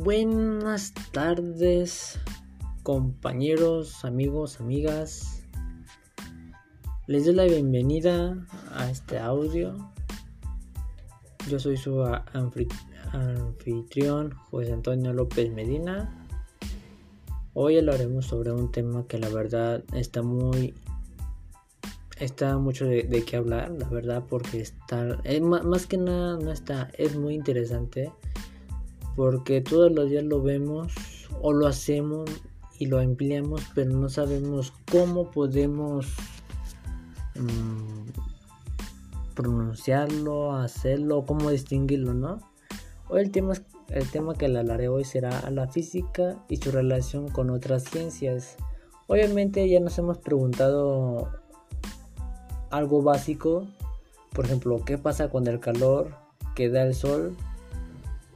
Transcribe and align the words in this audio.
Buenas 0.00 0.94
tardes, 1.10 2.20
compañeros, 2.84 4.04
amigos, 4.04 4.60
amigas. 4.60 5.42
Les 7.08 7.24
doy 7.24 7.34
la 7.34 7.42
bienvenida 7.46 8.46
a 8.76 8.88
este 8.88 9.18
audio. 9.18 9.74
Yo 11.50 11.58
soy 11.58 11.76
su 11.76 12.04
anfitrión, 13.12 14.30
José 14.50 14.72
Antonio 14.72 15.12
López 15.12 15.52
Medina. 15.52 16.24
Hoy 17.54 17.76
hablaremos 17.76 18.26
sobre 18.26 18.52
un 18.52 18.70
tema 18.70 19.04
que 19.08 19.18
la 19.18 19.30
verdad 19.30 19.82
está 19.94 20.22
muy 20.22 20.74
está 22.20 22.56
mucho 22.56 22.84
de, 22.84 23.24
qué 23.26 23.36
hablar, 23.36 23.72
la 23.72 23.88
verdad, 23.88 24.22
porque 24.28 24.60
está 24.60 25.20
más 25.42 25.86
que 25.88 25.96
nada 25.96 26.38
no 26.38 26.52
está, 26.52 26.88
es 26.96 27.16
muy 27.16 27.34
interesante 27.34 28.12
porque 29.18 29.60
todos 29.60 29.90
los 29.90 30.08
días 30.08 30.22
lo 30.22 30.40
vemos 30.40 30.92
o 31.42 31.52
lo 31.52 31.66
hacemos 31.66 32.30
y 32.78 32.86
lo 32.86 33.00
empleamos, 33.00 33.64
pero 33.74 33.90
no 33.90 34.08
sabemos 34.08 34.72
cómo 34.92 35.32
podemos 35.32 36.06
mm, 37.34 38.10
pronunciarlo, 39.34 40.52
hacerlo, 40.52 41.24
cómo 41.26 41.50
distinguirlo, 41.50 42.14
¿no? 42.14 42.38
Hoy 43.08 43.22
el 43.22 43.32
tema, 43.32 43.54
el 43.88 44.08
tema 44.08 44.34
que 44.34 44.46
le 44.46 44.60
hablaré 44.60 44.86
hoy 44.86 45.04
será 45.04 45.50
la 45.50 45.66
física 45.66 46.36
y 46.48 46.58
su 46.58 46.70
relación 46.70 47.28
con 47.28 47.50
otras 47.50 47.82
ciencias. 47.90 48.56
Obviamente 49.08 49.68
ya 49.68 49.80
nos 49.80 49.98
hemos 49.98 50.18
preguntado 50.18 51.28
algo 52.70 53.02
básico, 53.02 53.66
por 54.32 54.44
ejemplo, 54.44 54.84
¿qué 54.84 54.96
pasa 54.96 55.28
con 55.28 55.44
el 55.48 55.58
calor 55.58 56.14
que 56.54 56.68
da 56.68 56.84
el 56.84 56.94
sol 56.94 57.36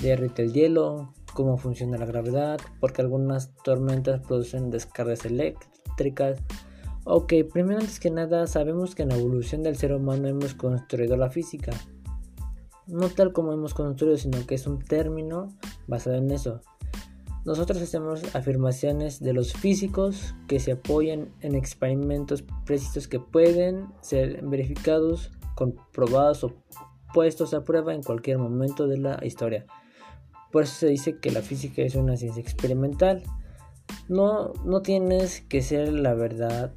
derrite 0.00 0.42
el 0.42 0.52
hielo, 0.52 1.12
cómo 1.34 1.56
funciona 1.56 1.98
la 1.98 2.06
gravedad, 2.06 2.60
porque 2.80 3.02
algunas 3.02 3.54
tormentas 3.64 4.20
producen 4.20 4.70
descargas 4.70 5.24
eléctricas. 5.24 6.38
Ok, 7.04 7.32
primero 7.52 7.80
antes 7.80 8.00
que 8.00 8.10
nada 8.10 8.46
sabemos 8.46 8.94
que 8.94 9.02
en 9.02 9.10
la 9.10 9.16
evolución 9.16 9.62
del 9.62 9.76
ser 9.76 9.94
humano 9.94 10.28
hemos 10.28 10.54
construido 10.54 11.16
la 11.16 11.30
física. 11.30 11.72
No 12.86 13.08
tal 13.08 13.32
como 13.32 13.52
hemos 13.52 13.74
construido, 13.74 14.16
sino 14.16 14.46
que 14.46 14.56
es 14.56 14.66
un 14.66 14.80
término 14.80 15.48
basado 15.86 16.16
en 16.16 16.30
eso. 16.30 16.60
Nosotros 17.44 17.80
hacemos 17.80 18.34
afirmaciones 18.34 19.20
de 19.20 19.32
los 19.32 19.54
físicos 19.54 20.34
que 20.46 20.60
se 20.60 20.72
apoyan 20.72 21.32
en 21.40 21.54
experimentos 21.54 22.44
precisos 22.66 23.08
que 23.08 23.18
pueden 23.18 23.86
ser 24.02 24.42
verificados, 24.42 25.30
comprobados 25.54 26.44
o 26.44 26.52
puestos 27.14 27.54
a 27.54 27.64
prueba 27.64 27.94
en 27.94 28.02
cualquier 28.02 28.38
momento 28.38 28.86
de 28.86 28.98
la 28.98 29.24
historia. 29.24 29.64
Por 30.50 30.64
eso 30.64 30.74
se 30.74 30.88
dice 30.88 31.18
que 31.18 31.30
la 31.30 31.42
física 31.42 31.82
es 31.82 31.94
una 31.94 32.16
ciencia 32.16 32.40
experimental. 32.40 33.22
No, 34.08 34.52
no 34.64 34.82
tienes 34.82 35.40
que 35.42 35.62
ser 35.62 35.92
la 35.92 36.14
verdad 36.14 36.72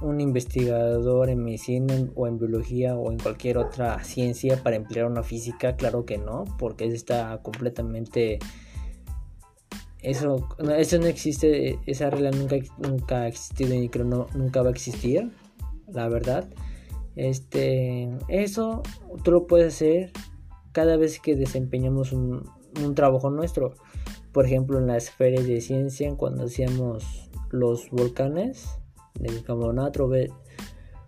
un 0.00 0.20
investigador 0.20 1.28
en 1.28 1.42
medicina 1.42 1.94
o 2.14 2.26
en 2.26 2.38
biología 2.38 2.96
o 2.96 3.10
en 3.10 3.18
cualquier 3.18 3.58
otra 3.58 4.02
ciencia 4.04 4.62
para 4.62 4.76
emplear 4.76 5.06
una 5.06 5.22
física, 5.22 5.76
claro 5.76 6.04
que 6.04 6.18
no, 6.18 6.44
porque 6.58 6.86
está 6.86 7.40
completamente 7.42 8.38
eso, 10.00 10.48
eso 10.76 10.98
no 10.98 11.06
existe, 11.06 11.78
esa 11.86 12.10
regla 12.10 12.30
nunca, 12.30 12.56
nunca 12.78 13.22
ha 13.22 13.28
existido 13.28 13.74
y 13.74 13.88
creo 13.88 14.04
no, 14.04 14.26
nunca 14.34 14.62
va 14.62 14.68
a 14.68 14.72
existir, 14.72 15.32
la 15.88 16.08
verdad. 16.08 16.48
Este, 17.16 18.08
eso 18.28 18.82
tú 19.24 19.32
lo 19.32 19.46
puedes 19.48 19.74
hacer 19.74 20.12
cada 20.70 20.96
vez 20.96 21.18
que 21.18 21.34
desempeñamos 21.34 22.12
un, 22.12 22.48
un 22.82 22.94
trabajo 22.94 23.30
nuestro. 23.30 23.74
Por 24.32 24.46
ejemplo, 24.46 24.78
en 24.78 24.86
las 24.86 25.10
ferias 25.10 25.46
de 25.46 25.60
ciencia, 25.60 26.14
cuando 26.16 26.44
hacíamos 26.44 27.30
los 27.50 27.90
volcanes 27.90 28.68
del 29.18 29.42
carbonato, 29.42 30.08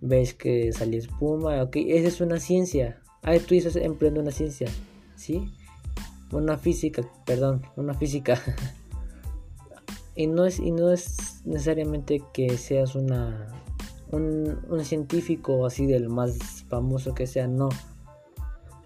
ves 0.00 0.34
que 0.34 0.72
salía 0.72 0.98
espuma, 0.98 1.62
ok, 1.62 1.76
esa 1.76 2.08
es 2.08 2.20
una 2.20 2.38
ciencia. 2.38 3.00
Ah, 3.22 3.34
tú 3.38 3.54
estás 3.54 3.76
empleando 3.76 4.20
una 4.20 4.30
ciencia, 4.30 4.68
¿sí? 5.16 5.50
Una 6.32 6.58
física, 6.58 7.02
perdón, 7.24 7.62
una 7.76 7.94
física. 7.94 8.38
y, 10.14 10.26
no 10.26 10.44
es, 10.44 10.58
y 10.58 10.70
no 10.72 10.92
es 10.92 11.40
necesariamente 11.44 12.22
que 12.34 12.58
seas 12.58 12.94
una, 12.94 13.48
un, 14.10 14.58
un 14.68 14.84
científico 14.84 15.64
así 15.64 15.86
del 15.86 16.08
más 16.08 16.64
famoso 16.68 17.14
que 17.14 17.26
sea, 17.26 17.46
no 17.46 17.70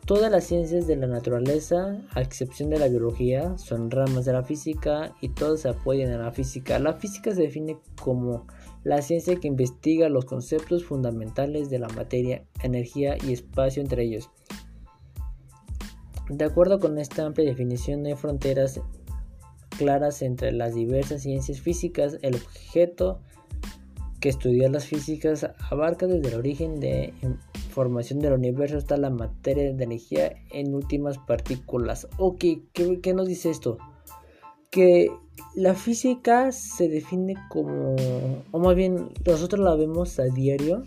Todas 0.08 0.32
las 0.32 0.44
ciencias 0.44 0.86
de 0.86 0.96
la 0.96 1.06
naturaleza, 1.06 1.98
a 2.14 2.22
excepción 2.22 2.70
de 2.70 2.78
la 2.78 2.88
biología, 2.88 3.58
son 3.58 3.90
ramas 3.90 4.24
de 4.24 4.32
la 4.32 4.42
física 4.42 5.14
y 5.20 5.28
todas 5.28 5.60
se 5.60 5.68
apoyan 5.68 6.10
en 6.10 6.22
la 6.22 6.32
física. 6.32 6.78
La 6.78 6.94
física 6.94 7.34
se 7.34 7.42
define 7.42 7.76
como 8.00 8.46
la 8.84 9.02
ciencia 9.02 9.36
que 9.36 9.48
investiga 9.48 10.08
los 10.08 10.24
conceptos 10.24 10.86
fundamentales 10.86 11.68
de 11.68 11.80
la 11.80 11.88
materia, 11.88 12.46
energía 12.62 13.18
y 13.22 13.34
espacio 13.34 13.82
entre 13.82 14.04
ellos. 14.04 14.30
De 16.30 16.46
acuerdo 16.46 16.80
con 16.80 16.96
esta 16.96 17.26
amplia 17.26 17.46
definición, 17.46 18.02
no 18.02 18.08
hay 18.08 18.14
fronteras 18.14 18.80
claras 19.76 20.22
entre 20.22 20.52
las 20.52 20.74
diversas 20.74 21.20
ciencias 21.20 21.60
físicas. 21.60 22.16
El 22.22 22.36
objeto 22.36 23.20
que 24.20 24.28
estudia 24.28 24.68
las 24.68 24.86
físicas 24.86 25.48
abarca 25.70 26.06
desde 26.06 26.28
el 26.28 26.34
origen 26.34 26.80
de 26.80 27.14
formación 27.70 28.18
del 28.18 28.32
universo 28.32 28.76
está 28.76 28.96
la 28.96 29.10
materia 29.10 29.72
de 29.72 29.84
energía 29.84 30.32
en 30.50 30.74
últimas 30.74 31.18
partículas. 31.18 32.08
Ok, 32.18 32.44
¿qué, 32.72 33.14
nos 33.14 33.28
dice 33.28 33.50
esto? 33.50 33.78
Que 34.70 35.10
la 35.54 35.74
física 35.74 36.50
se 36.50 36.88
define 36.88 37.36
como, 37.48 37.94
o 38.50 38.58
más 38.58 38.74
bien 38.74 39.10
nosotros 39.24 39.64
la 39.64 39.76
vemos 39.76 40.18
a 40.18 40.24
diario, 40.24 40.82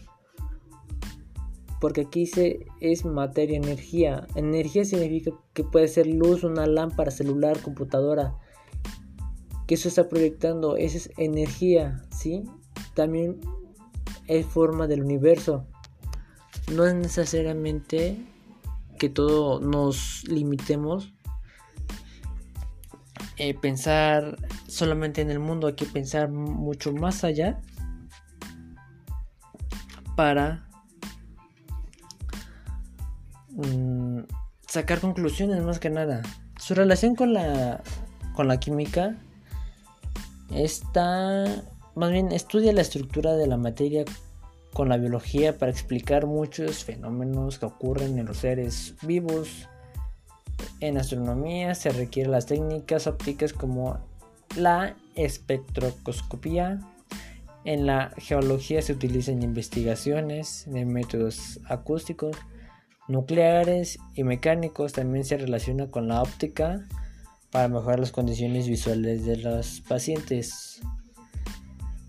porque 1.80 2.02
aquí 2.02 2.26
se, 2.26 2.66
es 2.80 3.06
materia, 3.06 3.58
energía. 3.58 4.28
Energía 4.36 4.84
significa 4.84 5.32
que 5.54 5.64
puede 5.64 5.88
ser 5.88 6.08
luz, 6.08 6.44
una 6.44 6.68
lámpara, 6.68 7.10
celular, 7.10 7.60
computadora. 7.62 8.36
Que 9.66 9.76
eso 9.76 9.88
está 9.88 10.10
proyectando, 10.10 10.76
esa 10.76 10.98
es 10.98 11.12
energía, 11.18 12.04
¿sí? 12.12 12.44
También 12.94 13.40
es 14.28 14.46
forma 14.46 14.88
del 14.88 15.04
universo 15.04 15.66
no 16.72 16.86
es 16.86 16.96
necesariamente 16.96 18.18
que 18.98 19.10
todo 19.10 19.60
nos 19.60 20.24
limitemos 20.28 21.14
eh, 23.38 23.54
pensar 23.56 24.38
solamente 24.68 25.22
en 25.22 25.32
el 25.32 25.40
mundo, 25.40 25.68
hay 25.68 25.74
que 25.74 25.86
pensar 25.86 26.30
mucho 26.30 26.94
más 26.94 27.24
allá 27.24 27.60
para 30.16 30.68
mm, 33.50 34.20
sacar 34.68 35.00
conclusiones 35.00 35.64
más 35.64 35.80
que 35.80 35.90
nada. 35.90 36.22
Su 36.58 36.76
relación 36.76 37.16
con 37.16 37.34
la 37.34 37.82
con 38.36 38.48
la 38.48 38.60
química 38.60 39.18
está 40.52 41.64
más 41.96 42.12
bien 42.12 42.32
estudia 42.32 42.74
la 42.74 42.82
estructura 42.82 43.34
de 43.34 43.48
la 43.48 43.58
materia 43.58 44.06
con 44.74 44.90
la 44.90 44.98
biología 44.98 45.58
para 45.58 45.72
explicar 45.72 46.26
muchos 46.26 46.84
fenómenos 46.84 47.60
que 47.60 47.66
ocurren 47.66 48.18
en 48.18 48.26
los 48.26 48.38
seres 48.38 48.96
vivos. 49.02 49.68
En 50.80 50.98
astronomía 50.98 51.76
se 51.76 51.90
requieren 51.90 52.32
las 52.32 52.46
técnicas 52.46 53.08
ópticas 53.08 53.54
como 53.54 54.00
la 54.56 54.96
espectroscopía. 55.16 56.80
En 57.64 57.86
la 57.86 58.14
geología 58.18 58.82
se 58.82 58.94
utilizan 58.94 59.44
investigaciones 59.44 60.66
de 60.68 60.86
métodos 60.86 61.60
acústicos, 61.68 62.36
nucleares 63.08 64.00
y 64.16 64.24
mecánicos. 64.24 64.94
También 64.94 65.26
se 65.26 65.38
relaciona 65.38 65.92
con 65.92 66.08
la 66.08 66.22
óptica 66.22 66.88
para 67.52 67.68
mejorar 67.68 68.00
las 68.00 68.12
condiciones 68.12 68.68
visuales 68.68 69.26
de 69.26 69.38
los 69.38 69.82
pacientes. 69.82 70.82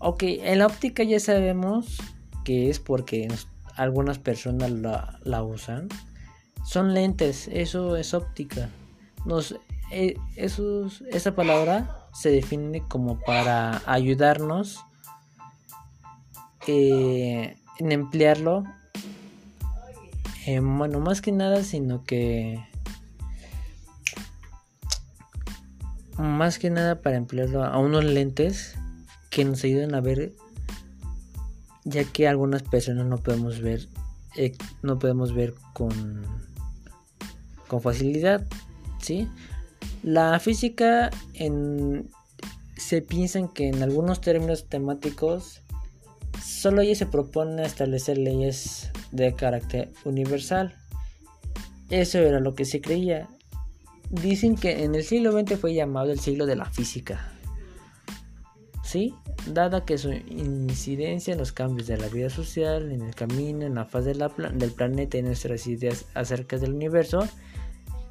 Ok, 0.05 0.23
en 0.23 0.59
la 0.59 0.65
óptica 0.65 1.03
ya 1.03 1.17
sabemos 1.17 1.97
que 2.43 2.69
es 2.69 2.79
porque 2.79 3.29
algunas 3.77 4.19
personas 4.19 4.69
la, 4.69 5.43
usan, 5.43 5.87
son 6.65 6.93
lentes, 6.93 7.47
eso 7.47 7.95
es 7.95 8.13
óptica. 8.13 8.69
Nos, 9.23 9.55
eh, 9.91 10.17
esa 10.35 11.35
palabra 11.35 12.09
se 12.13 12.31
define 12.31 12.83
como 12.85 13.17
para 13.21 13.81
ayudarnos 13.85 14.81
eh, 16.67 17.55
en 17.79 17.91
emplearlo. 17.93 18.65
Eh, 20.45 20.59
bueno, 20.59 20.99
más 20.99 21.21
que 21.21 21.31
nada, 21.31 21.63
sino 21.63 22.03
que 22.03 22.61
más 26.17 26.59
que 26.59 26.69
nada 26.69 27.01
para 27.01 27.15
emplearlo 27.15 27.63
a 27.63 27.77
unos 27.77 28.03
lentes 28.03 28.75
que 29.33 29.45
nos 29.45 29.63
ayuden 29.63 29.95
a 29.95 30.01
ver 30.01 30.31
ya 31.85 32.03
que 32.03 32.27
algunas 32.27 32.61
personas 32.61 33.07
no 33.07 33.17
podemos 33.17 33.59
ver 33.61 33.87
eh, 34.37 34.55
no 34.83 34.99
podemos 34.99 35.33
ver 35.33 35.55
con 35.73 35.91
con 37.67 37.81
facilidad 37.81 38.45
sí 38.99 39.27
La 40.03 40.39
física 40.39 41.09
se 42.77 43.01
piensa 43.01 43.39
que 43.53 43.69
en 43.69 43.81
algunos 43.81 44.21
términos 44.21 44.69
temáticos 44.69 45.61
solo 46.43 46.81
ella 46.81 46.95
se 46.95 47.05
propone 47.05 47.65
establecer 47.65 48.17
leyes 48.17 48.91
de 49.11 49.33
carácter 49.33 49.91
universal. 50.03 50.75
Eso 51.89 52.19
era 52.19 52.39
lo 52.39 52.53
que 52.53 52.65
se 52.65 52.81
creía. 52.81 53.29
Dicen 54.09 54.55
que 54.55 54.83
en 54.83 54.95
el 54.95 55.03
siglo 55.03 55.31
XX 55.31 55.57
fue 55.59 55.73
llamado 55.73 56.11
el 56.11 56.19
siglo 56.19 56.45
de 56.45 56.55
la 56.55 56.65
física. 56.65 57.33
¿Sí? 58.93 59.15
Dada 59.47 59.85
que 59.85 59.97
su 59.97 60.11
incidencia 60.11 61.31
en 61.31 61.39
los 61.39 61.51
cambios 61.51 61.87
de 61.87 61.97
la 61.97 62.09
vida 62.09 62.29
social, 62.29 62.91
en 62.91 63.01
el 63.01 63.15
camino, 63.15 63.65
en 63.65 63.73
la 63.73 63.85
faz 63.85 64.05
del 64.05 64.71
planeta 64.75 65.17
y 65.17 65.23
nuestras 65.23 65.65
ideas 65.65 66.05
acerca 66.13 66.59
del 66.59 66.75
universo, 66.75 67.27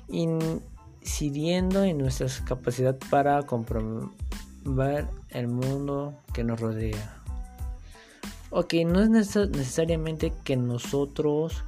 incidiendo 0.09 1.85
en 1.85 1.99
nuestra 1.99 2.27
capacidad 2.45 2.99
para 3.11 3.41
comprender 3.45 5.07
el 5.31 5.47
mundo 5.47 6.19
que 6.35 6.43
nos 6.43 6.59
rodea. 6.59 7.23
Ok, 8.51 8.75
no 8.85 9.03
es 9.03 9.09
necesariamente 9.09 10.33
que 10.43 10.57
nosotros 10.57 11.63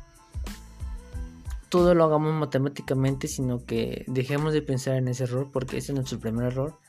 todo 1.68 1.94
lo 1.94 2.02
hagamos 2.02 2.34
matemáticamente, 2.34 3.28
sino 3.28 3.64
que 3.64 4.04
dejemos 4.08 4.52
de 4.52 4.62
pensar 4.62 4.96
en 4.96 5.06
ese 5.06 5.22
error, 5.22 5.50
porque 5.52 5.76
ese 5.76 5.92
es 5.92 5.94
nuestro 5.94 6.18
primer 6.18 6.46
error. 6.46 6.80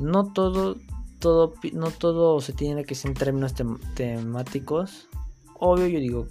No 0.00 0.34
todo, 0.34 0.76
todo, 1.20 1.54
no 1.72 1.90
todo 1.90 2.40
se 2.40 2.52
tiene 2.52 2.84
que 2.84 2.94
ser 2.94 3.10
en 3.10 3.16
términos 3.16 3.54
temáticos. 3.94 5.08
Obvio, 5.58 5.86
yo 5.86 6.00
digo, 6.00 6.26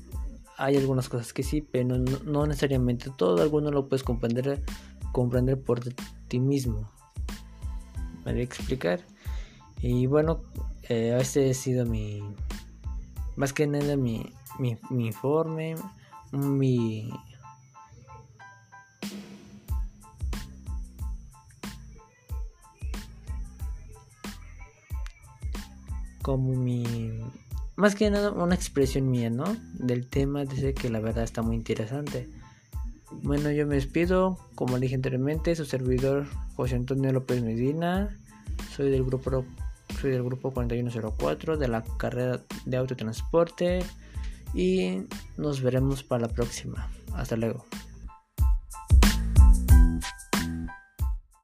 hay 0.57 0.75
algunas 0.75 1.07
cosas 1.07 1.31
que 1.31 1.43
sí, 1.43 1.61
pero 1.61 1.97
no, 1.97 2.45
necesariamente 2.45 3.09
todo. 3.15 3.41
Alguno 3.41 3.71
lo 3.71 3.87
puedes 3.87 4.03
comprender, 4.03 4.61
comprender 5.13 5.61
por 5.61 5.79
ti 6.27 6.39
mismo. 6.39 6.91
Me 8.25 8.33
voy 8.33 8.41
a 8.41 8.43
explicar. 8.43 8.99
Y 9.81 10.07
bueno, 10.07 10.41
eh, 10.89 11.17
este 11.19 11.51
ha 11.51 11.53
sido 11.53 11.85
mi 11.85 12.21
más 13.39 13.53
que 13.53 13.65
nada 13.65 13.95
mi, 13.95 14.33
mi, 14.59 14.77
mi 14.89 15.07
informe, 15.07 15.75
mi... 16.33 17.09
como 26.29 26.53
mi 26.53 26.83
más 27.75 27.95
que 27.95 28.07
nada 28.11 28.31
una 28.31 28.53
expresión 28.53 29.09
mía, 29.09 29.31
¿no? 29.31 29.45
Del 29.73 30.05
tema, 30.05 30.45
dice 30.45 30.75
que 30.75 30.87
la 30.91 30.99
verdad 30.99 31.23
está 31.23 31.41
muy 31.41 31.55
interesante. 31.55 32.29
Bueno, 33.23 33.49
yo 33.49 33.65
me 33.65 33.73
despido, 33.73 34.37
como 34.53 34.77
dije 34.77 34.93
anteriormente, 34.93 35.55
su 35.55 35.65
servidor 35.65 36.27
José 36.55 36.75
Antonio 36.75 37.11
López 37.11 37.41
Medina, 37.41 38.15
soy 38.75 38.91
del 38.91 39.03
grupo 39.03 39.43
soy 39.99 40.11
del 40.11 40.21
grupo 40.21 40.51
4104 40.51 41.57
de 41.57 41.67
la 41.67 41.83
carrera 41.97 42.41
de 42.65 42.77
autotransporte 42.77 43.79
y 44.53 45.01
nos 45.35 45.63
veremos 45.63 46.03
para 46.03 46.27
la 46.27 46.27
próxima. 46.27 46.91
Hasta 47.15 47.37
luego. 47.37 47.65